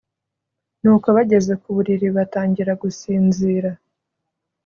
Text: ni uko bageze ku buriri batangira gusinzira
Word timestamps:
ni 0.81 0.89
uko 0.95 1.07
bageze 1.15 1.53
ku 1.61 1.67
buriri 1.75 2.07
batangira 2.17 2.71
gusinzira 2.81 3.69